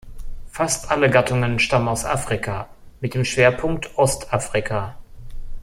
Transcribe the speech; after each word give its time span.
Fast 0.49 0.89
alle 0.89 1.11
Gattungen 1.11 1.59
stammen 1.59 1.87
aus 1.87 2.05
Afrika, 2.05 2.67
mit 3.01 3.13
dem 3.13 3.23
Schwerpunkt 3.23 3.99
Ostafrika. 3.99 4.97